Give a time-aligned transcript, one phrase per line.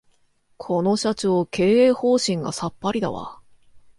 [0.57, 3.39] この社長、経営方針がさっぱりだわ